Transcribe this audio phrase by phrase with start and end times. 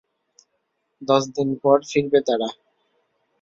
[1.01, 2.49] দশদিন পর ফিরবে তারা।